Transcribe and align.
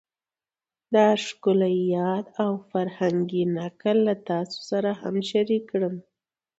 دا 0.95 1.07
ښکلی 1.25 1.75
یاد 1.95 2.25
او 2.43 2.51
فرهنګي 2.69 3.43
نکل 3.57 3.97
له 4.07 4.15
تاسو 4.29 4.59
سره 4.69 4.89
هم 5.01 5.15
شریک 5.29 5.63
کړم 5.71 5.95